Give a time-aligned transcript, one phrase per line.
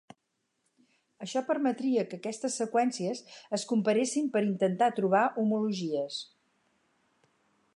[1.25, 3.21] Això permetria que aquestes seqüències
[3.59, 6.19] es comparessin per intentar trobar homologies.